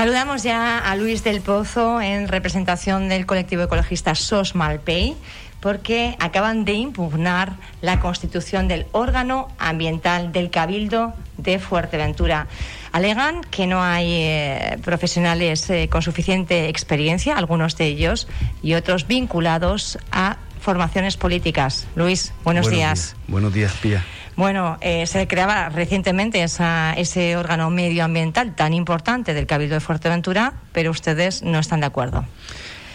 [0.00, 5.14] Saludamos ya a Luis del Pozo en representación del colectivo ecologista SOS Malpey
[5.60, 7.52] porque acaban de impugnar
[7.82, 12.46] la constitución del órgano ambiental del Cabildo de Fuerteventura.
[12.92, 18.26] Alegan que no hay eh, profesionales eh, con suficiente experiencia, algunos de ellos,
[18.62, 21.86] y otros vinculados a formaciones políticas.
[21.94, 23.16] Luis, buenos, días.
[23.28, 24.02] Buenos días, Pía.
[24.36, 30.90] Bueno, eh, se creaba recientemente ese órgano medioambiental tan importante del Cabildo de Fuerteventura, pero
[30.90, 32.24] ustedes no están de acuerdo.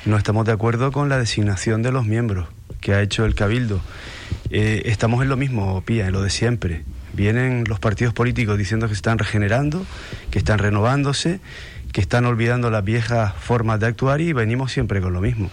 [0.06, 2.48] No estamos de acuerdo con la designación de los miembros
[2.80, 3.82] que ha hecho el Cabildo.
[4.52, 6.84] Eh, estamos en lo mismo, Pía, en lo de siempre.
[7.14, 9.86] Vienen los partidos políticos diciendo que se están regenerando,
[10.30, 11.40] que están renovándose,
[11.92, 15.50] que están olvidando las viejas formas de actuar y venimos siempre con lo mismo.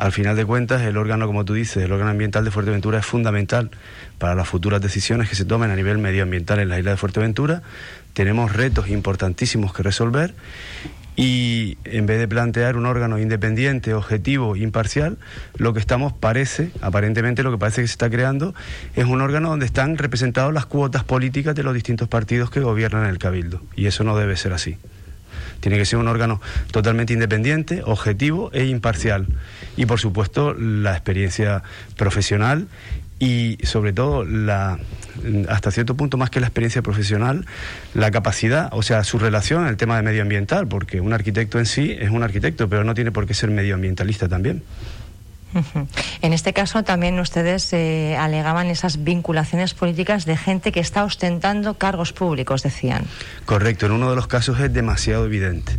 [0.00, 3.04] Al final de cuentas, el órgano, como tú dices, el órgano ambiental de Fuerteventura es
[3.04, 3.70] fundamental
[4.16, 7.60] para las futuras decisiones que se tomen a nivel medioambiental en la isla de Fuerteventura.
[8.14, 10.32] Tenemos retos importantísimos que resolver
[11.16, 15.18] y en vez de plantear un órgano independiente, objetivo, imparcial,
[15.58, 18.54] lo que estamos parece, aparentemente lo que parece que se está creando,
[18.96, 23.04] es un órgano donde están representadas las cuotas políticas de los distintos partidos que gobiernan
[23.04, 23.60] el Cabildo.
[23.76, 24.78] Y eso no debe ser así.
[25.60, 29.26] Tiene que ser un órgano totalmente independiente, objetivo e imparcial.
[29.76, 31.62] Y por supuesto la experiencia
[31.96, 32.66] profesional
[33.18, 34.78] y sobre todo la
[35.48, 37.44] hasta cierto punto más que la experiencia profesional,
[37.94, 41.66] la capacidad, o sea, su relación en el tema de medioambiental, porque un arquitecto en
[41.66, 44.62] sí es un arquitecto, pero no tiene por qué ser medioambientalista también.
[46.22, 51.74] En este caso también ustedes eh, alegaban esas vinculaciones políticas de gente que está ostentando
[51.74, 53.04] cargos públicos, decían.
[53.46, 55.72] Correcto, en uno de los casos es demasiado evidente.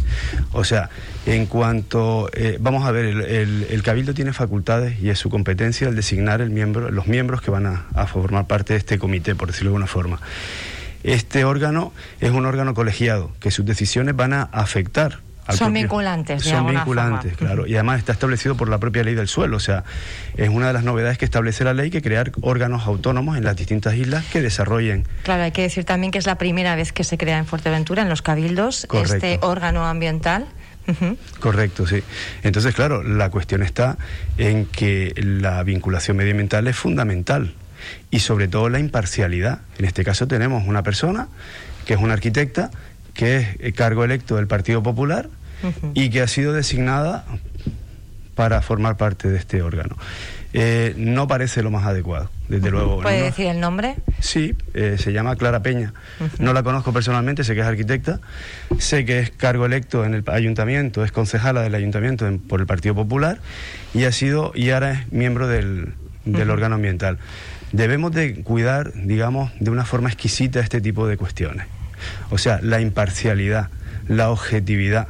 [0.51, 0.89] O sea,
[1.25, 5.95] en cuanto, eh, vamos a ver, el, Cabildo tiene facultades y es su competencia el
[5.95, 9.47] designar el miembro, los miembros que van a, a formar parte de este comité, por
[9.47, 10.19] decirlo de alguna forma.
[11.03, 16.43] Este órgano es un órgano colegiado, que sus decisiones van a afectar son vinculantes.
[16.43, 17.67] son vinculantes, claro.
[17.67, 19.57] Y además está establecido por la propia ley del suelo.
[19.57, 19.83] O sea,
[20.37, 23.55] es una de las novedades que establece la ley que crear órganos autónomos en las
[23.55, 25.07] distintas islas que desarrollen.
[25.23, 28.01] Claro, hay que decir también que es la primera vez que se crea en Fuerteventura,
[28.01, 30.47] en los cabildos, este órgano ambiental.
[31.39, 32.03] Correcto, sí.
[32.43, 33.97] Entonces, claro, la cuestión está
[34.37, 37.53] en que la vinculación medioambiental es fundamental
[38.09, 39.61] y sobre todo la imparcialidad.
[39.77, 41.27] En este caso tenemos una persona
[41.85, 42.71] que es una arquitecta
[43.21, 45.29] que es cargo electo del Partido Popular
[45.93, 47.23] y que ha sido designada
[48.33, 49.95] para formar parte de este órgano.
[50.53, 52.99] Eh, no parece lo más adecuado, desde luego.
[52.99, 53.97] ¿Puede decir el nombre?
[54.21, 55.93] Sí, eh, se llama Clara Peña.
[56.39, 58.21] No la conozco personalmente, sé que es arquitecta,
[58.79, 62.95] sé que es cargo electo en el ayuntamiento, es concejala del ayuntamiento por el Partido
[62.95, 63.39] Popular
[63.93, 65.93] y ha sido y ahora es miembro del,
[66.25, 67.19] del órgano ambiental.
[67.71, 71.67] Debemos de cuidar, digamos, de una forma exquisita este tipo de cuestiones.
[72.29, 73.69] O sea, la imparcialidad,
[74.07, 75.07] la objetividad,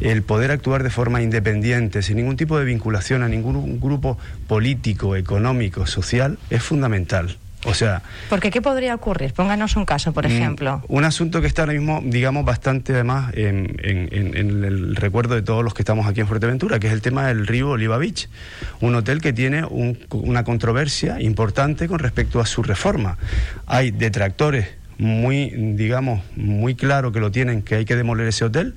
[0.00, 5.16] el poder actuar de forma independiente, sin ningún tipo de vinculación a ningún grupo político,
[5.16, 7.36] económico, social, es fundamental.
[7.64, 8.02] O sea.
[8.28, 9.32] Porque ¿qué podría ocurrir?
[9.32, 10.82] Pónganos un caso, por mm, ejemplo.
[10.88, 15.72] Un asunto que está ahora mismo, digamos, bastante además en, el recuerdo de todos los
[15.72, 18.28] que estamos aquí en Fuerteventura, que es el tema del río Oliva Beach.
[18.80, 19.64] Un hotel que tiene
[20.10, 23.16] una controversia importante con respecto a su reforma.
[23.66, 28.74] Hay detractores muy, digamos, muy claro que lo tienen, que hay que demoler ese hotel.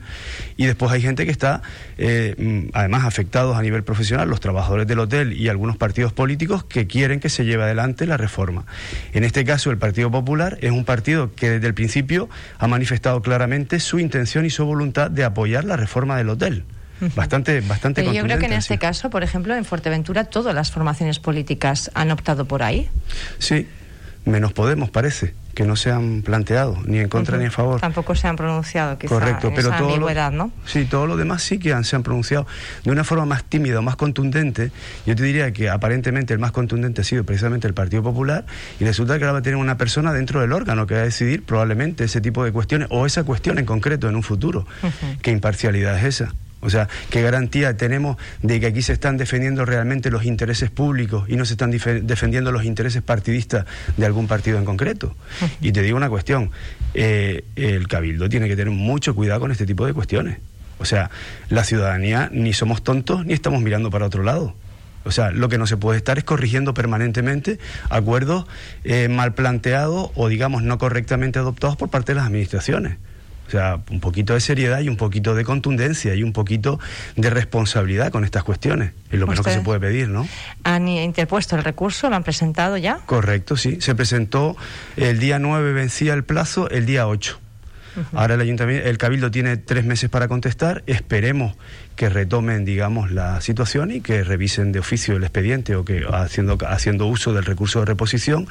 [0.57, 1.61] Y después hay gente que está,
[1.97, 6.63] eh, mm, además, afectados a nivel profesional, los trabajadores del hotel y algunos partidos políticos
[6.63, 8.65] que quieren que se lleve adelante la reforma.
[9.13, 12.27] En este caso, el Partido Popular es un partido que desde el principio
[12.57, 16.63] ha manifestado claramente su intención y su voluntad de apoyar la reforma del hotel
[17.15, 20.71] bastante bastante Pero yo creo que en este caso, por ejemplo, en Fuerteventura todas las
[20.71, 22.89] formaciones políticas han optado por ahí.
[23.37, 23.67] Sí,
[24.25, 27.79] menos Podemos parece que no se han planteado, ni en contra ni en favor.
[27.79, 30.51] Tampoco se han pronunciado, quizá, Correcto, pero esa todo lo, ¿no?
[30.65, 32.45] Sí, todo lo demás sí que han, se han pronunciado
[32.83, 34.71] de una forma más tímida o más contundente.
[35.05, 38.45] Yo te diría que aparentemente el más contundente ha sido precisamente el Partido Popular
[38.79, 41.05] y resulta que ahora va a tener una persona dentro del órgano que va a
[41.05, 44.67] decidir probablemente ese tipo de cuestiones o esa cuestión en concreto en un futuro.
[45.21, 46.33] ¿Qué imparcialidad es esa?
[46.65, 51.29] O sea, ¿qué garantía tenemos de que aquí se están defendiendo realmente los intereses públicos
[51.29, 53.65] y no se están defendiendo los intereses partidistas
[53.97, 55.15] de algún partido en concreto?
[55.61, 56.49] Y te digo una cuestión,
[56.95, 60.39] eh, el Cabildo tiene que tener mucho cuidado con este tipo de cuestiones.
[60.79, 61.11] O sea,
[61.49, 64.55] la ciudadanía ni somos tontos ni estamos mirando para otro lado.
[65.05, 67.59] O sea, lo que no se puede estar es corrigiendo permanentemente
[67.89, 68.47] acuerdos
[68.83, 72.97] eh, mal planteados o, digamos, no correctamente adoptados por parte de las administraciones.
[73.47, 76.79] O sea, un poquito de seriedad y un poquito de contundencia y un poquito
[77.15, 78.93] de responsabilidad con estas cuestiones.
[79.11, 80.27] Es lo menos que se puede pedir, ¿no?
[80.63, 82.09] ¿Han interpuesto el recurso?
[82.09, 82.99] ¿Lo han presentado ya?
[83.05, 83.77] Correcto, sí.
[83.81, 84.57] Se presentó
[84.97, 87.39] el día 9, vencía el plazo, el día 8.
[88.13, 90.83] Ahora el ayuntamiento, el cabildo tiene tres meses para contestar.
[90.85, 91.55] Esperemos
[91.95, 96.57] que retomen, digamos, la situación y que revisen de oficio el expediente o que haciendo
[96.67, 98.47] haciendo uso del recurso de reposición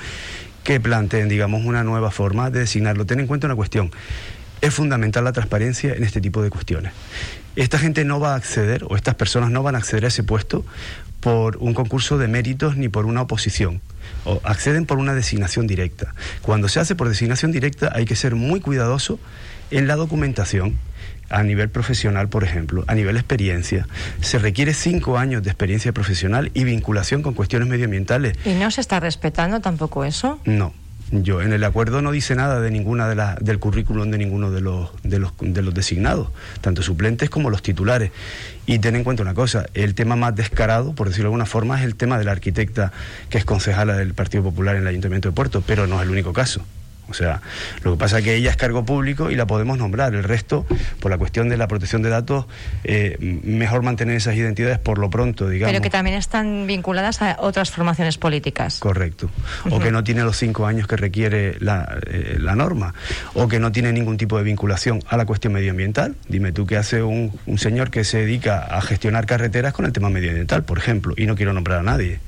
[0.62, 3.04] que planteen, digamos, una nueva forma de designarlo.
[3.04, 3.90] Ten en cuenta una cuestión.
[4.64, 6.94] Es fundamental la transparencia en este tipo de cuestiones.
[7.54, 10.22] Esta gente no va a acceder, o estas personas no van a acceder a ese
[10.22, 10.64] puesto
[11.20, 13.82] por un concurso de méritos ni por una oposición.
[14.24, 16.14] O acceden por una designación directa.
[16.40, 19.20] Cuando se hace por designación directa hay que ser muy cuidadoso
[19.70, 20.78] en la documentación
[21.28, 23.86] a nivel profesional, por ejemplo, a nivel experiencia.
[24.22, 28.38] Se requiere cinco años de experiencia profesional y vinculación con cuestiones medioambientales.
[28.46, 30.40] ¿Y no se está respetando tampoco eso?
[30.46, 30.72] No.
[31.22, 34.50] Yo en el acuerdo no dice nada de ninguna de las del currículum de ninguno
[34.50, 36.28] de los, de los de los designados,
[36.60, 38.10] tanto suplentes como los titulares.
[38.66, 41.78] Y ten en cuenta una cosa, el tema más descarado, por decirlo de alguna forma,
[41.78, 42.92] es el tema de la arquitecta
[43.30, 46.10] que es concejala del Partido Popular en el Ayuntamiento de Puerto, pero no es el
[46.10, 46.64] único caso.
[47.08, 47.40] O sea,
[47.82, 50.14] lo que pasa es que ella es cargo público y la podemos nombrar.
[50.14, 50.66] El resto,
[51.00, 52.46] por la cuestión de la protección de datos,
[52.84, 55.72] eh, mejor mantener esas identidades por lo pronto, digamos.
[55.72, 58.78] Pero que también están vinculadas a otras formaciones políticas.
[58.78, 59.30] Correcto.
[59.70, 62.94] O que no tiene los cinco años que requiere la, eh, la, norma.
[63.34, 66.14] O que no tiene ningún tipo de vinculación a la cuestión medioambiental.
[66.28, 69.92] Dime tú qué hace un, un señor que se dedica a gestionar carreteras con el
[69.92, 72.20] tema medioambiental, por ejemplo, y no quiero nombrar a nadie.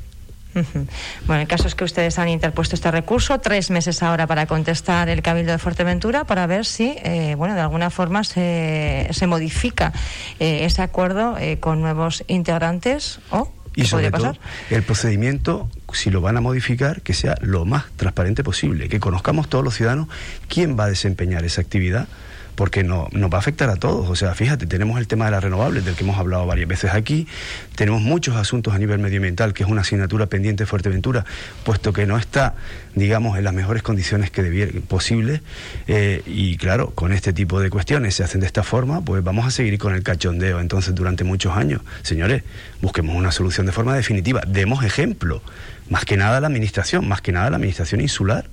[1.26, 5.08] Bueno, el caso es que ustedes han interpuesto este recurso, tres meses ahora para contestar
[5.08, 9.93] el Cabildo de Fuerteventura para ver si, eh, bueno, de alguna forma se, se modifica
[10.38, 14.35] eh, ese acuerdo eh, con nuevos integrantes o y sobre todo,
[14.70, 19.48] el procedimiento, si lo van a modificar, que sea lo más transparente posible, que conozcamos
[19.48, 20.08] todos los ciudadanos
[20.48, 22.08] quién va a desempeñar esa actividad
[22.56, 24.08] porque no, nos va a afectar a todos.
[24.08, 26.93] O sea, fíjate, tenemos el tema de las renovables, del que hemos hablado varias veces
[26.93, 27.28] aquí,
[27.76, 31.25] tenemos muchos asuntos a nivel medioambiental, que es una asignatura pendiente de Fuerteventura,
[31.64, 32.54] puesto que no está,
[32.94, 35.43] digamos, en las mejores condiciones que debiera, posible.
[35.87, 39.46] Eh, y claro, con este tipo de cuestiones se hacen de esta forma, pues vamos
[39.46, 41.82] a seguir con el cachondeo entonces durante muchos años.
[42.02, 42.43] Señores,
[42.81, 45.43] busquemos una solución de forma definitiva, demos ejemplo,
[45.91, 48.49] más que nada la administración, más que nada la administración insular.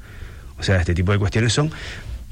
[0.57, 1.71] O sea, este tipo de cuestiones son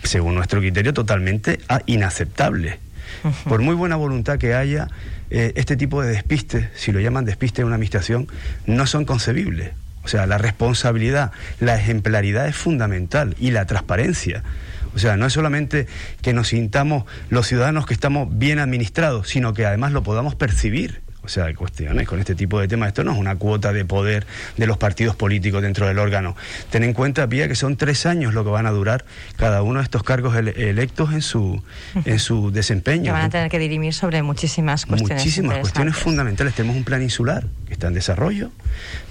[0.04, 2.80] según nuestro criterio, totalmente inaceptable.
[3.48, 4.88] Por muy buena voluntad que haya,
[5.30, 8.28] eh, este tipo de despistes, si lo llaman despiste en una administración,
[8.66, 9.72] no son concebibles.
[10.04, 14.44] O sea, la responsabilidad, la ejemplaridad es fundamental y la transparencia.
[14.96, 15.88] O sea, no es solamente
[16.22, 21.02] que nos sintamos los ciudadanos que estamos bien administrados, sino que además lo podamos percibir.
[21.24, 22.88] O sea, hay cuestiones con este tipo de temas.
[22.88, 24.26] Esto no es una cuota de poder
[24.58, 26.36] de los partidos políticos dentro del órgano.
[26.70, 29.06] Ten en cuenta, Pía, que son tres años lo que van a durar
[29.38, 31.64] cada uno de estos cargos electos en su,
[32.06, 33.06] en su desempeño.
[33.06, 35.18] Que van a tener que dirimir sobre muchísimas cuestiones.
[35.18, 36.56] Muchísimas cuestiones fundamentales.
[36.56, 38.50] Tenemos un plan insular que está en desarrollo.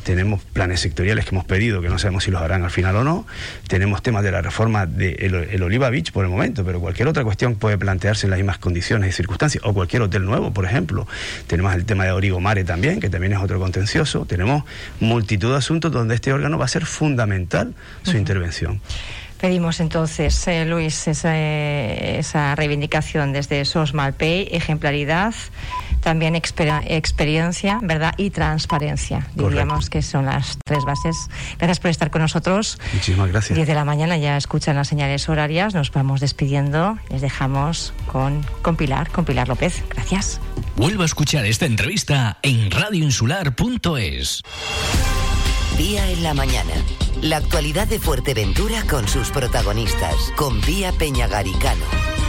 [0.04, 3.04] Tenemos planes sectoriales que hemos pedido, que no sabemos si los harán al final o
[3.04, 3.26] no.
[3.68, 7.22] Tenemos temas de la reforma de el, Oliva Beach por el momento, pero cualquier otra
[7.22, 9.62] cuestión puede plantearse en las mismas condiciones y circunstancias.
[9.64, 11.06] O cualquier hotel nuevo, por ejemplo.
[11.46, 14.24] Tenemos el tema de Origomare también, que también es otro contencioso.
[14.26, 14.64] Tenemos
[15.00, 18.80] multitud de asuntos donde este órgano va a ser fundamental su intervención.
[19.40, 25.34] Pedimos entonces, eh, Luis, esa, reivindicación desde SOS Malpay, ejemplaridad,
[26.00, 28.14] también experiencia, ¿verdad?
[28.16, 29.26] Y transparencia.
[29.34, 31.28] Diríamos que son las tres bases.
[31.58, 32.78] Gracias por estar con nosotros.
[32.94, 33.56] Muchísimas gracias.
[33.56, 35.74] 10 de la mañana ya escuchan las señales horarias.
[35.74, 36.98] Nos vamos despidiendo.
[37.08, 39.82] Les dejamos con, con Pilar, con Pilar López.
[39.90, 40.40] Gracias.
[40.76, 44.42] Vuelvo a escuchar esta entrevista en radioinsular.es.
[45.76, 46.72] Día en la mañana.
[47.22, 52.19] La actualidad de Fuerteventura con sus protagonistas, con Vía Peñagaricano.